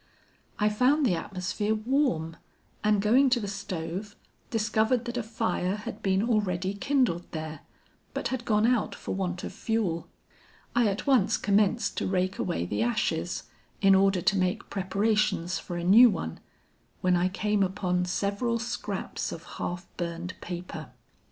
[0.57, 2.37] I found the atmosphere warm,
[2.83, 4.15] and going to the stove,
[4.49, 7.59] discovered that a fire had been already kindled there,
[8.15, 10.07] but had gone out for want of fuel.
[10.75, 13.43] I at once commenced to rake away the ashes,
[13.79, 16.39] in order to make preparations for a new one,
[17.01, 20.89] when I came upon several scraps of half burned paper.